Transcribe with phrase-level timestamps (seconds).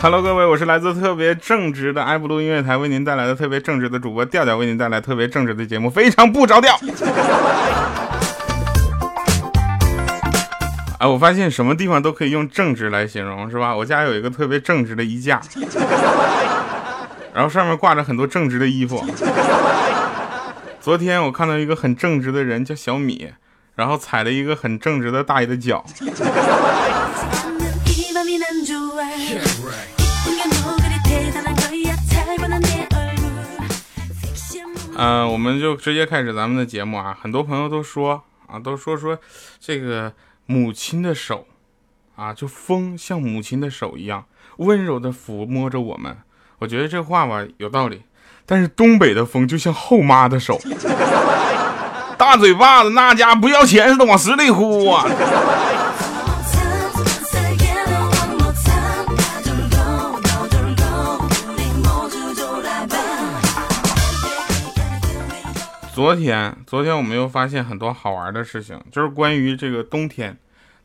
[0.00, 6.78] Hello，各位，我是来自特别正直的埃布鲁音乐台，为您带来的特别正直的主播调调，为您带来特别正直的节目，非常不着调。
[11.00, 13.74] 哎，我发现什么地方都可以用正直来形容，是吧？
[13.74, 15.40] 我家有一个特别正直的衣架，
[17.34, 19.04] 然后上面挂着很多正直的衣服。
[20.80, 23.32] 昨天我看到一个很正直的人叫小米，
[23.74, 25.84] 然后踩了一个很正直的大爷的脚。
[34.96, 37.18] 嗯，我们就直接开始咱们的节目啊！
[37.20, 39.18] 很多朋友都说啊，都说说
[39.58, 40.12] 这个
[40.46, 41.48] 母亲的手
[42.14, 44.26] 啊，就风像母亲的手一样
[44.58, 46.16] 温柔的抚摸着我们。
[46.64, 48.00] 我觉得这话吧有道理，
[48.46, 50.58] 但是东北的风就像后妈的手，
[52.16, 55.04] 大嘴巴子那家不要钱似的往死里呼啊！
[65.94, 70.34] 昨天，昨天我们又发现很多好玩的事情，就是关于这个冬天。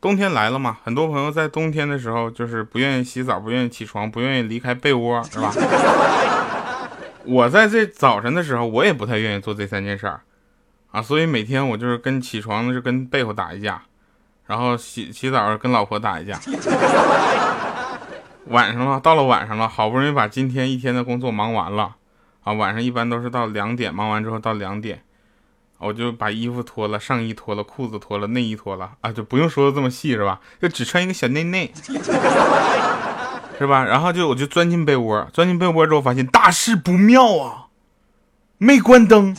[0.00, 5.52] 冬天来了嘛，很多朋友在冬天的时候就是不愿意洗澡，不愿意起床，不愿意离开被窝， 是吧？
[7.24, 10.22] 我在这早晨的时候，我也不太愿意做这三件事儿
[10.90, 13.82] 啊，所以每天我就是跟起床是跟被窝打一架，
[14.46, 16.40] 然后洗洗澡跟老婆打一架。
[18.46, 21.96] 晚上了，到了晚上了，好不容易把今天一天的工作忙完了。
[22.42, 25.02] 啊，晚上一般都是到两点，忙完之后到两点，
[25.80, 30.38] 我就把衣服脱了，上衣脱了，裤子脱了，内衣脱了，啊，就不用说的这么细是吧？
[30.60, 31.72] 就只穿一个小内内，
[33.58, 33.82] 是吧？
[33.84, 37.66] 然后就我就钻进被窝，钻进被窝之后发现大事不妙啊，
[38.58, 39.34] 没关灯。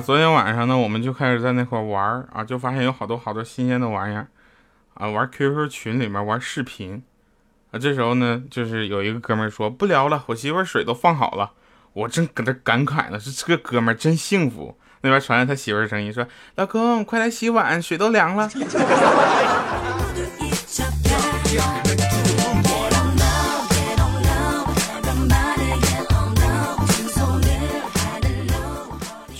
[0.00, 4.28] 昨天晚上呢，我们就开始在那块玩啊，就发现有好多好多新鲜的玩意儿
[4.94, 7.02] 啊，玩 QQ 群里面玩视频
[7.70, 7.78] 啊。
[7.78, 11.52] 这时候呢，就是有一个哥们说不聊了，我媳妇水都放好了。
[11.92, 14.76] 我正搁这感慨呢，是这个哥们真幸福。
[15.00, 16.26] 那边传来他媳妇声音说
[16.56, 18.50] ：“老公，快来洗碗，水都凉了。”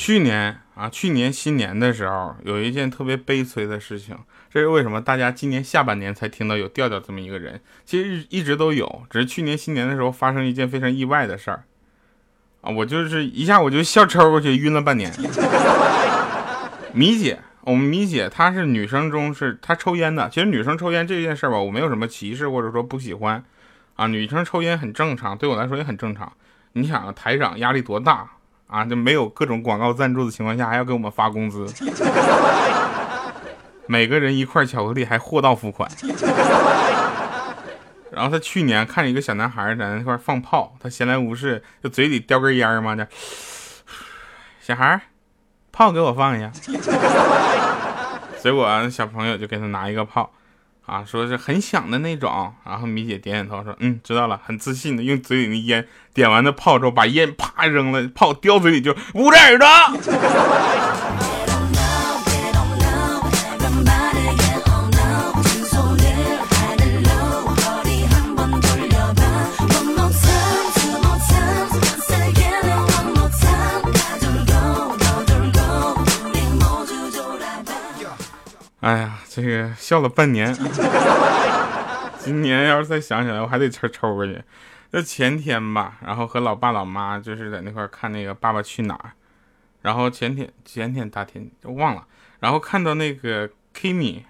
[0.07, 4.17] 去年啊，去年新年的时候，有一件特别悲催的事情。
[4.49, 5.01] 这是为什么？
[5.01, 11.65] 大家今年下半年才听到有调调这么一个人，其实一直都有，只是去年新年的时候发生一件非常意外的事儿
[12.61, 12.71] 啊！
[12.71, 15.13] 我就是一下我就笑抽过去，晕了半年。
[16.93, 20.29] 米姐，我们米姐她是女生中是她抽烟的。
[20.29, 23.45] 其实女生抽烟这件事吧，我没有什么歧视或者说不喜欢
[23.97, 26.33] 啊，女生抽烟很正常，对我来说也很正常。
[26.75, 28.31] 你想啊台长压力多大？
[28.67, 31.67] 啊，就没有各种广告赞助的情况下，还要给我们发工资，
[33.87, 35.91] 每个人一块巧克力，还货到付款。
[38.11, 43.05] 然后他去年看着一个小男孩在那块放炮，他闲来无事就嘴里叼根烟嘛，就
[44.61, 45.01] 小孩
[45.71, 46.51] 炮给我放一下。
[48.41, 50.33] 结果小朋友就给他拿一个炮。
[50.87, 59.67] 啊，说是很响的那种，然后米姐点点头说，嗯，知道了，很自信的用嘴里的烟点完的炮之后，把烟啪扔了，炮叼嘴里就捂着耳朵。
[79.37, 80.51] 这个笑了半年，
[82.19, 84.43] 今年要是再想起来，我还得抽抽过去。
[84.91, 89.09] 就前天吧，然后和老爸老妈就是在那块看那个《爸爸去哪儿》，
[89.83, 92.07] 然后前天前天大天就忘了，
[92.41, 94.23] 然后看到那个 Kimi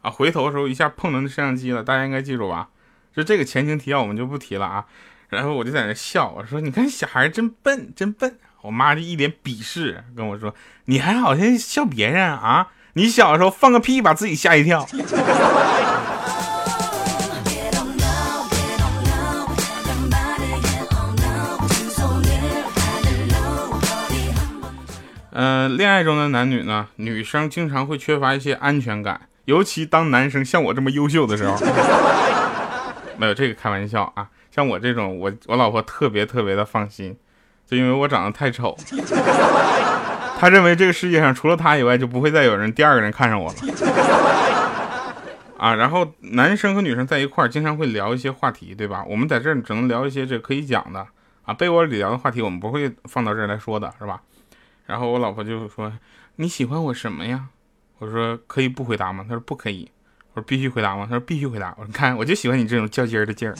[0.00, 2.70] 啊，回头的时候一下碰到那摄像机了，大家应该记住吧？
[3.14, 4.86] 就这个前情提要我们就不提了啊。
[5.28, 10.54] 然后我就在那笑，我说：“你看小孩真笨，真笨。”我妈就一脸鄙视跟我说
[10.86, 14.86] ：“你还好像笑别人啊？”你小的时候放个屁把自己吓一跳。
[25.32, 31.56] 嗯，恋爱中的男女呢，女生经常会缺乏一些安全感，尤其当男生像我这么优秀的时候。
[33.18, 37.16] 没有这个开玩笑啊，像我这种，我我老婆特别特别的放心
[37.66, 38.76] 就因为我长得太丑。
[40.44, 43.58] 他认为这个世界上除了他以外，就不会再有人第二个人看上我了。
[45.56, 49.02] 啊，然后男生和女生在一块儿，经常会聊一些话题，对吧？
[49.08, 51.06] 我们在这儿只能聊一些这可以讲的
[51.46, 54.20] 啊，被窝里聊的话题，我们不会放到这儿来说的，是吧？
[54.84, 55.90] 然后我老婆就说
[56.36, 57.46] ：“你喜欢我什么呀？”
[58.00, 59.90] 我说：“可以不回答吗？”他说：“不可以。”
[60.34, 63.54] 我说：“必须回答吗？”他说：“必须回答。”我说：“你看，我就喜欢你这种较劲儿的劲儿。”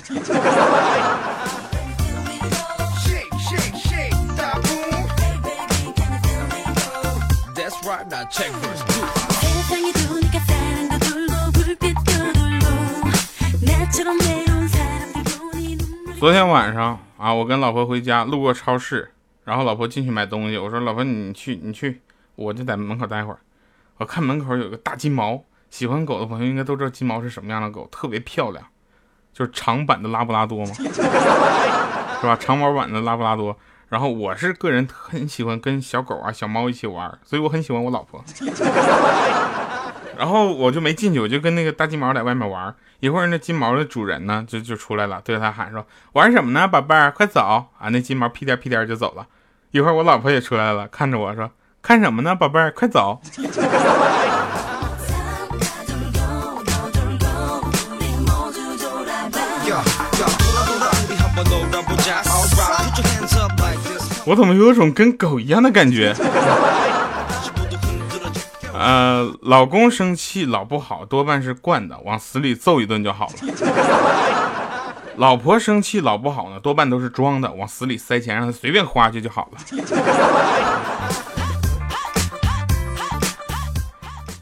[16.19, 19.13] 昨天晚上啊，我跟老婆回家，路过超市，
[19.45, 22.01] 然后老婆进去买东西，我说：“老婆，你去，你去，
[22.35, 23.39] 我就在门口待会儿。”
[23.99, 28.65] 我看门口有个大金毛，喜欢狗的朋友应该都知道金毛是什么样的狗，特别漂亮，
[29.33, 30.83] 就是长版的拉布拉多嘛，是
[32.27, 32.37] 吧？
[32.41, 33.57] 长毛版的拉布拉多。
[33.95, 38.25] 然后我是个人很喜欢跟小狗啊、小猫一起玩，所以我很喜欢我老婆。
[40.19, 42.75] 然后我就没进去，我就跟那个大金毛在外面玩。
[42.99, 49.29] 一会儿那金毛的主人呢，就就出来了，对着他喊说：“玩什么呢，宝贝儿，快走啊！”那金毛屁颠屁颠就走了。
[49.71, 53.21] 一会儿我老婆也出来了，看着我说：“看什么呢，宝贝儿，快走。”
[64.27, 66.15] 我怎么有种跟狗一样的感觉？
[68.73, 73.35] 呃，老公生气老不好，多半是惯的，往死里揍一顿就好了。
[75.17, 79.59] 老婆生气老不好呢，多半都是装的，往死里塞钱，让他随便花去就好了。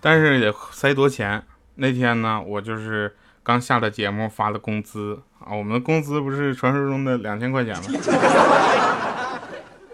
[0.00, 1.42] 但是也塞多钱。
[1.74, 7.82] 那天呢，我就是刚下了节目，发了工资啊，我们的工资不是传说中的两千块钱吗？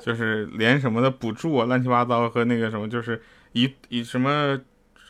[0.09, 3.21] 就是连什么的补助啊，乱七八糟和那个什么，就是
[3.53, 4.59] 以以什么，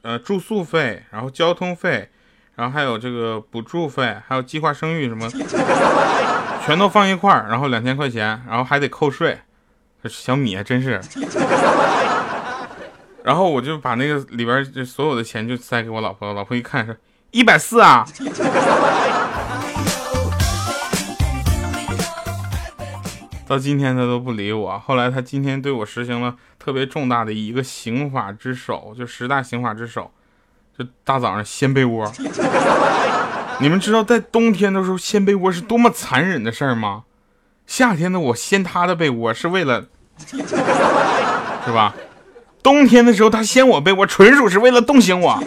[0.03, 2.11] 呃，住宿费，然后交通费，
[2.57, 5.31] 然后还有这个补助费，还有计划生育什么，
[6.67, 9.39] 全都放一块儿，然后两千块钱，然后还得扣税。
[10.09, 11.01] 小米还真是。
[13.23, 16.99] 然后我就把那个里边这所有的钱就塞给我老婆，老婆一看是
[17.31, 18.05] 一百四啊。
[23.49, 24.79] 到今天他都不理我。
[24.79, 30.13] 后来他今天对我实行了特别重大的一个刑法之首，就十大刑法之首，
[30.79, 32.13] 就大早上掀被窝。
[33.61, 37.05] 你们知道在冬天的时候掀被窝是多么残忍的事儿吗？
[37.67, 39.87] 夏天的我掀他的被窝是为了，
[40.27, 41.95] 是吧？
[42.63, 45.43] 冬天的时候他掀我被窝，纯属是为了冻醒我。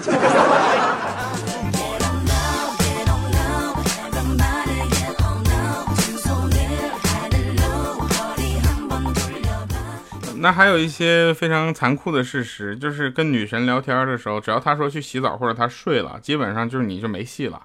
[10.42, 17.62] 那还有一些非常残酷的事实，就是跟女神聊天的时候，只要她说去洗澡或者她睡了，基本上就是你就没戏了，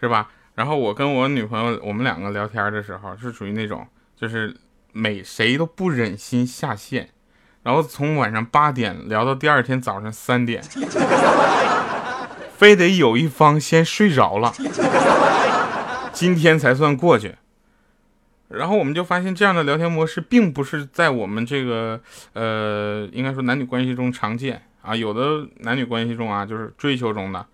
[0.00, 0.30] 是吧？
[0.54, 3.86] 然后我跟我女朋友，我们两个聊天的时候，是属于那种
[4.16, 4.56] 就是
[4.92, 7.10] 每谁都不忍心下线，
[7.62, 10.62] 然后从晚上八点聊到第二天早上三点，
[12.56, 14.50] 非得有一方先睡着了，
[16.14, 17.34] 今天才算过去。
[18.52, 22.00] 然后我们就发现，这样的聊天模式并不是在我们这个
[22.34, 24.94] 呃，应该说男女关系中常见啊。
[24.94, 27.46] 有的男女关系中啊，就是追求中的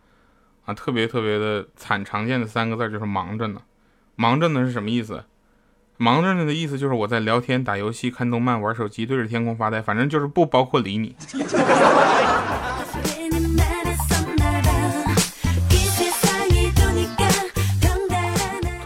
[0.64, 2.04] 啊，特别特别的惨。
[2.04, 3.62] 常见的三个字就是忙着呢。
[4.16, 5.24] 忙着呢是什么意思？
[5.96, 11.16] 忙着呢的意思就是我在聊天、打游戏、看动漫、玩手机、对着天空发呆，反正就是不包括理你。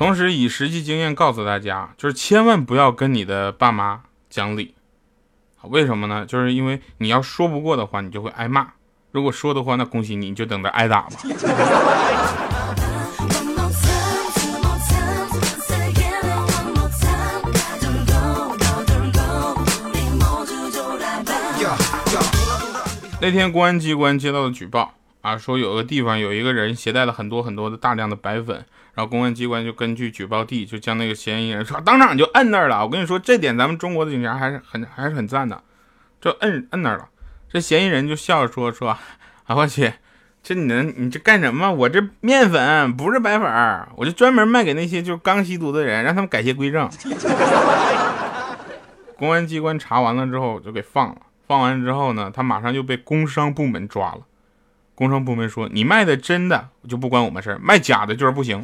[0.03, 4.75] 同时以实际经验告诉大家，就是千万不要跟你的爸妈讲理，
[5.63, 6.27] 为什么呢？
[6.27, 8.65] 就是因为你要说不过的话，你就会挨骂；
[9.13, 11.11] 如果说的话，那恭喜你，你就等着挨打吧。
[23.21, 24.95] 那天公安机关接到的举报。
[25.21, 32.85] 啊，说有个地方有一个人携带了很多很多的大量的白粉，然后公安机关就根据举报地就将那个嫌疑人说当场就摁那儿了。
[32.85, 35.63] 我跟你说这点咱们中国的警察还是很还是很赞的，
[36.21, 37.09] 就摁摁那儿了。
[37.51, 39.01] 这嫌疑人就笑着说说啊，
[39.49, 39.93] 我去，
[40.43, 41.73] 这你能你这干什么？
[41.73, 46.89] 我这面粉不是白粉，我就专门卖给那些就是刚吸毒的人，让他们改邪归正。
[49.17, 54.21] 公安机关查完了之后就给放了，放完之后呢，他马上就被工商部门抓了。
[55.03, 58.63] 工商部门说你卖的真的就不关我们事儿卖假的就是不行。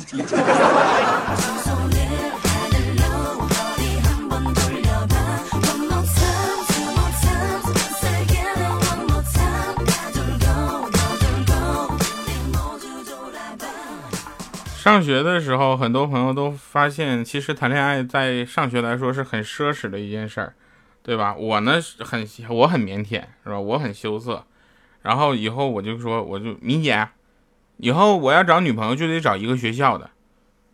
[14.79, 20.55] 上学的时候很多朋友都发现其实谈恋爱在上学来说是很奢侈的一件事儿
[21.03, 21.35] 对吧？
[21.35, 23.59] 我呢很我很腼腆是吧？
[23.59, 24.45] 我很羞涩。
[25.03, 27.09] 然后以后我就说，我就米姐，
[27.77, 30.11] 以后我要找女朋友就得找一个学校的。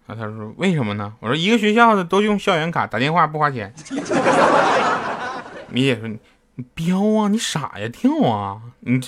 [0.07, 1.15] 啊，他说为什么呢？
[1.21, 3.73] 我说一个学校的都用校园卡，打电话不花钱。
[5.69, 6.19] 米姐说你
[6.75, 9.01] 彪啊，你傻呀，跳啊，你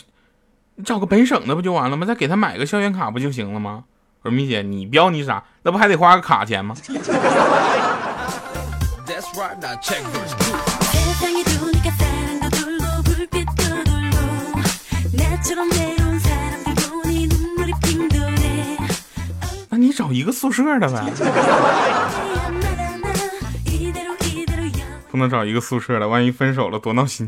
[0.76, 2.06] 你找个本省的不就完了吗？
[2.06, 3.84] 再给他买个校园卡不就行了吗？
[4.22, 6.74] 我说米姐，你彪你傻，那不还得花个卡钱吗？
[19.70, 21.00] 那你找一个宿舍的呗，
[25.10, 27.26] 不能找一个宿舍的，万一分手了多闹心。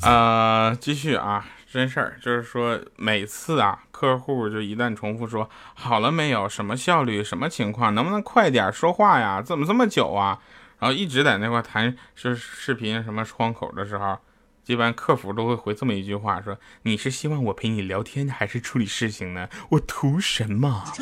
[0.00, 9.42] 呃， 继续啊，真事儿就是说，每次啊，客户就一旦重复说好了没有，什么效率，什么情况，能不能快点说话呀？
[9.42, 10.38] 怎么这么久啊？
[10.84, 14.18] 然后一直在那块谈是视频什么窗口的时候。
[14.66, 19.48] 一般客服都会回这么一句话：说你是希望我陪你聊天，还是处理事情呢？
[19.70, 20.84] 我图什么？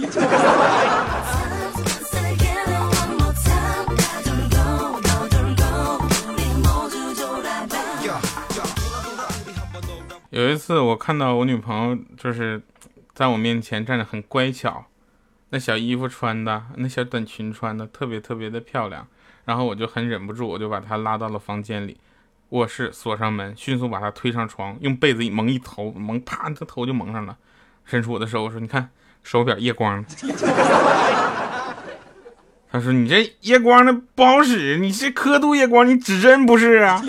[10.30, 12.62] 有一次我看到我女朋友就是
[13.12, 14.86] 在我面前站着很乖巧，
[15.50, 19.08] 那小衣服穿的，那小短裙穿的特别特别的漂亮，
[19.44, 21.96] 然后我就很忍不住，我就把他拉到了房间里。
[22.50, 27.36] 卧室锁上门，迅速把他推上床，用被子一蒙一头，蒙啪，他头就蒙上了。
[27.84, 28.90] 伸出我的手，我说：“你看
[29.22, 30.04] 手表夜光。
[32.70, 37.02] ”他说：“你这夜光的不好使，你是刻度夜光，你指针不是啊？”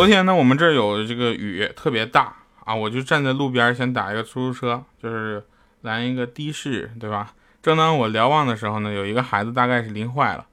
[0.00, 2.32] 昨天呢，我们这儿有这个雨特别大。
[2.64, 5.44] 啊，我就站在路边想打一个出租车，就是
[5.82, 7.32] 拦一个的士，对吧？
[7.62, 10.46] 正当我瞭望的时候呢，有一个孩子大概是淋坏了，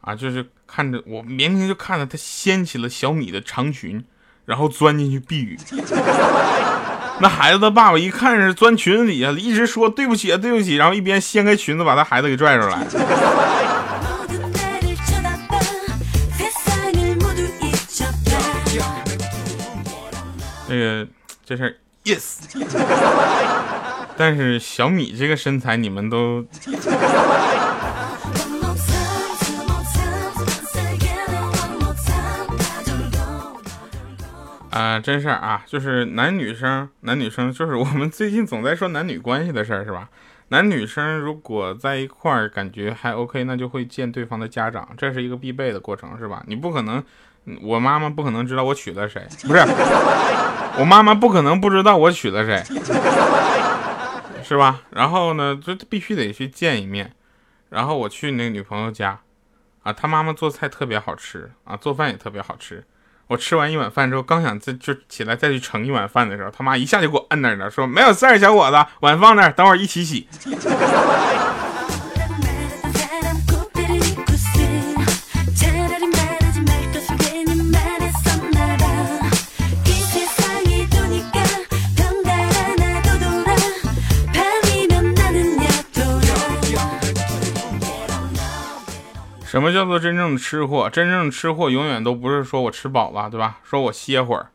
[0.00, 4.04] 啊，就是看着我明明就看着他掀起了小米的长裙，
[4.46, 5.56] 然后钻进去避雨。
[7.22, 12.84] 那孩子的爸爸一看是钻裙子底下，一直说对不起啊，对不起，然后一边掀开裙子把他孩子给拽出来。
[20.68, 21.06] 这个。
[21.48, 22.38] 这是 yes，
[24.18, 26.44] 但是小米这个身材你们都
[34.70, 40.08] 啊，真事儿啊，就是男女生，男女生就是我们最近总在说男女关系的事儿，是吧？
[40.48, 46.42] 男女生如果在一块儿感觉还 OK，那就会见对方的家长，这是一个必备的过程，是吧？
[46.48, 47.04] 你不可能。
[47.62, 49.60] 我妈妈不可能知道我娶了谁，不是，
[50.78, 52.62] 我妈妈不可能不知道我娶了谁，
[54.42, 54.80] 是吧？
[54.90, 57.12] 然后呢，就必须得去见一面。
[57.68, 59.20] 然后我去那女朋友家，
[59.82, 62.84] 啊，她妈妈做菜特别好吃啊，做饭也特别好吃。
[63.28, 70.28] 我吃完一碗饭之后，刚想再就起来再去盛一碗饭的时候，他妈一下就给我摁那儿了，说没有事儿，小伙子，碗放那儿，等会儿一起洗。
[89.56, 90.90] 什么叫做真正的吃货？
[90.90, 93.58] 真正的吃货永远都不是说我吃饱了，对吧？
[93.64, 94.50] 说我歇会儿，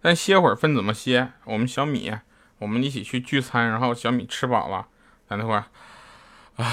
[0.00, 1.32] 但歇会儿分怎么歇？
[1.42, 2.12] 我们小米，
[2.58, 4.86] 我们一起去聚餐，然后小米吃饱了，
[5.28, 5.64] 在那块儿，
[6.62, 6.64] 啊，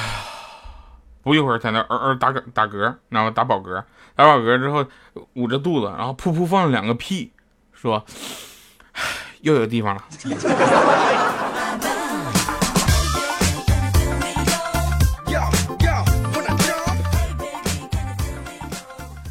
[1.23, 3.83] 不一会儿在那儿儿打嗝打嗝，然后打饱嗝，
[4.13, 4.85] 打饱嗝之后
[5.33, 7.33] 捂着肚子，然后噗噗放了两个屁，
[7.73, 8.05] 说
[9.41, 10.03] 又有地方了。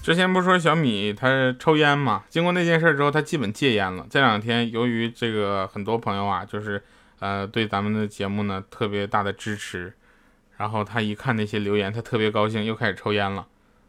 [0.07, 2.23] 之前不是说小米他抽烟嘛？
[2.29, 4.07] 经过那件事之后，他基本戒烟了。
[4.09, 6.81] 这两天由于这个很多朋友啊，就是
[7.19, 9.93] 呃对咱们的节目呢特别大的支持，
[10.59, 13.45] 然后他一看那些留言，他特别高兴，又开始抽烟了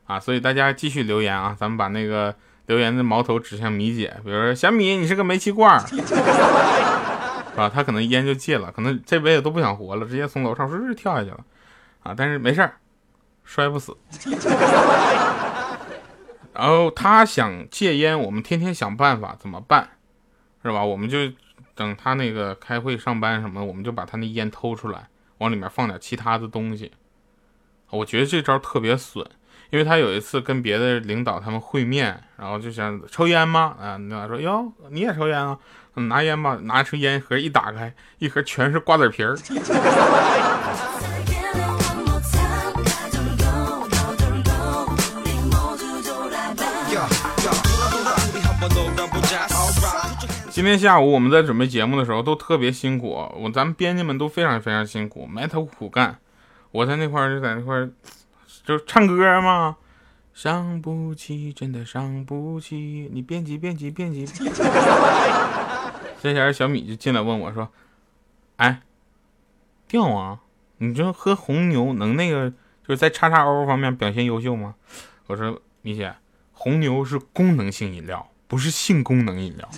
[0.07, 0.19] 啊！
[0.19, 2.33] 所以大家继续留言啊，咱们把那个
[2.65, 5.97] 留言的矛头指向米姐，比如说小米，你是个煤气罐， 是
[7.55, 7.69] 吧？
[7.71, 11.45] 他可能烟就戒了，可能这辈子都不想活了，直接从楼上唰跳下去了
[12.01, 12.15] 啊！
[12.17, 12.73] 但是没事儿，
[13.43, 13.95] 摔不死。
[16.57, 19.87] 然后他想戒烟，我们天天想办法怎么办，
[20.63, 20.83] 是吧？
[20.83, 21.31] 我们就
[21.75, 26.91] 等他那个开会上班什么，我们就把他那烟偷出来，往里面放点其他的东西。
[27.91, 29.23] 我觉得这招特别损，
[29.69, 33.75] 因为他有一次跟别的领导他们会面，然后就想抽烟吗？
[33.79, 35.59] 啊，领导说哟，你也抽烟啊？
[35.93, 39.37] 拿烟吧，拿出烟盒一打开，一盒全是瓜子皮儿。
[50.57, 56.17] 今天下午我们在准备节目的时候都特别辛苦，我咱们编辑们都非常非常辛苦，埋头苦干。
[56.71, 57.91] 我在那块儿就在那块儿
[58.65, 59.77] 就唱歌嘛，
[60.33, 64.25] 伤不起，真的伤不起，你编辑编辑编辑。
[66.23, 67.69] 这前小米就进来问我说
[68.57, 68.81] ：“哎，
[69.87, 70.39] 调啊，
[70.79, 74.73] 你这喝红牛能那个就是在叉叉 O 方面表现优秀吗？”
[75.27, 76.15] 我说：“米姐，
[76.51, 79.69] 红牛是功能性饮料。”不是性功能饮料。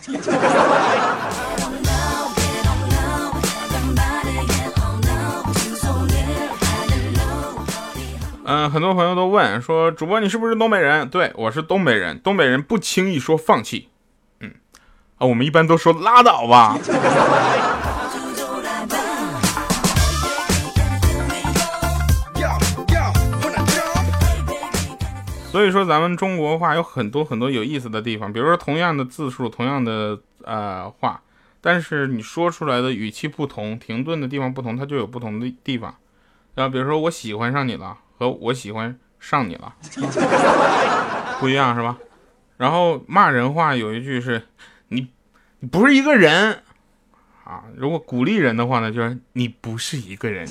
[8.46, 11.08] 嗯，很多朋友都问说，主播你是不是东北人？
[11.10, 12.20] 对，我是东北人。
[12.20, 13.90] 东北人不轻易说放弃。
[14.40, 14.52] 嗯，
[15.18, 16.76] 啊，我们一般都说拉倒吧。
[25.60, 31.22] 所以说，咱们中国话有很多很多有意思的地方，比如说同样的字数，同样的呃话，
[31.60, 35.94] 但是你说出来的语气不同，停顿的地方不同，它就有不同的地方。
[36.56, 39.76] 然后比如说我喜欢上你了，和我喜欢上你了，
[41.42, 41.98] 不一样是吧？
[42.56, 44.42] 然后骂人话有一句是，
[44.88, 45.10] 你
[45.60, 46.64] 你不是一个人
[47.44, 47.66] 啊。
[47.76, 50.48] 如果鼓励人的话呢，就是你不是一个人。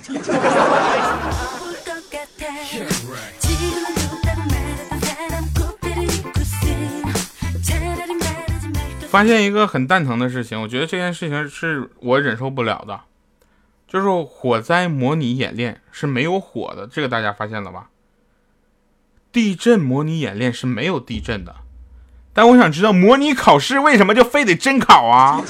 [9.10, 13.00] 发现一个很蛋疼的事情，我觉得这件事情是我忍受不了的，
[13.88, 17.88] 就是火灾模拟演练是没有火的，这个大家发现了吧？
[19.32, 21.56] 地震模拟演练是没有地震的，
[22.32, 25.42] 但我想知道模拟考试为什么就非得真考啊？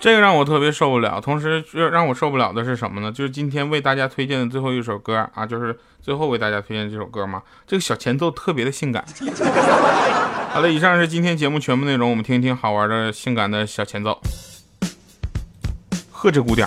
[0.00, 3.10] 这个让我特别受不了，同时让我受不了的是什么呢？
[3.10, 7.42] 就是今天为大家推荐的最后一首歌啊，就是最后为大家推荐这首歌嘛。
[7.66, 9.04] 这个小前奏特别的性感。
[10.50, 14.20] 好了，以上是今天节目全部内容，我们听一听好玩的性感的小前奏，
[16.12, 16.66] 呵，这鼓点。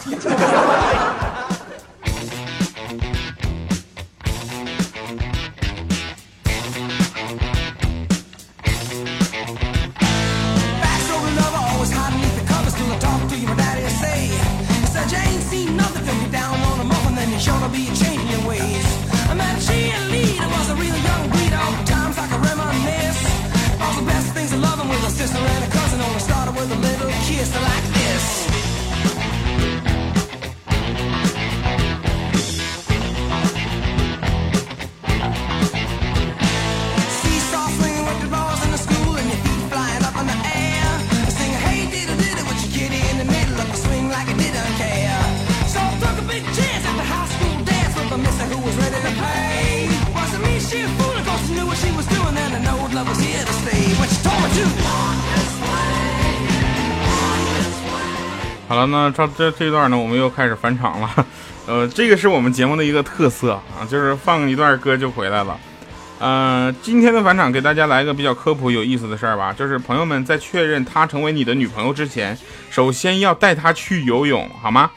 [58.68, 61.10] 好了，那这这这段呢，我们又开始返场了。
[61.68, 65.60] 呃，这个是我们节目的一个特色啊，就是放一段歌就回来了。
[66.20, 72.38] 呃，今天的返场给大家来一个比较科普有意思的事儿吧，就是朋友们在确认她成为你的女朋友之前，
[72.70, 74.90] 首先要带她去游泳，好吗？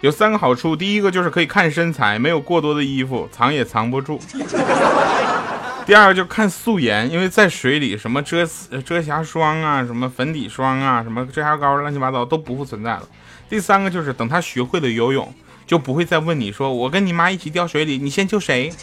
[0.00, 4.20] 有三个好处，第一个就是可以看身材，没有过多的衣服，藏也藏不住。
[5.84, 8.48] 第二个就看素颜，因为在水里什么遮
[8.84, 13.02] 遮瑕霜啊，什么粉底霜啊，什么遮瑕膏乱七八糟都不复存在了。
[13.50, 15.34] 第三个就是等他学会了游泳，
[15.66, 18.72] 就不会再问你说我跟你妈一起掉水里，你先救谁？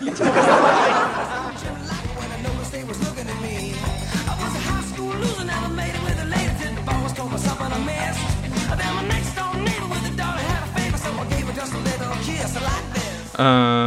[13.42, 13.79] 嗯。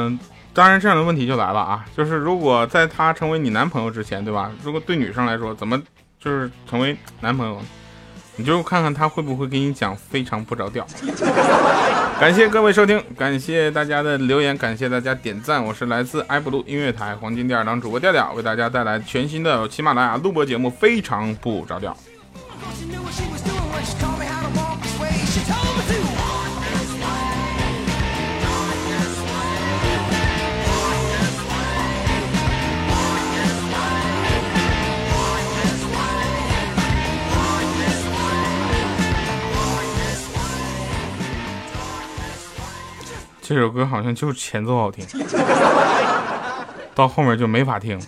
[0.54, 4.52] 当然，这样的问题就来了啊，就是如果在他成为你男朋友之前，对吧？
[4.62, 5.80] 如果对女生来说，怎么
[6.20, 7.58] 就是成为男朋友？
[8.36, 10.86] 你就看看他会不会给你讲非常不着调。
[12.18, 15.62] 感谢各位收听，感谢大家的留言，感谢大家点赞。
[15.62, 21.92] 我是来自埃布鲁音乐台黄金第二档主播调调，为大家带来全新的喜马拉雅录播节目《非常不着调》。
[43.52, 45.06] 这首歌好像就是前奏好听，
[46.94, 48.00] 到后面就没法听。